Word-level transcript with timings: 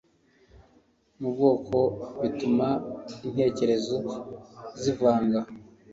mu 1.19 1.29
bwonko 1.33 1.77
bituma 2.21 2.67
intekerezo 3.27 3.95
zivanga 4.81 5.39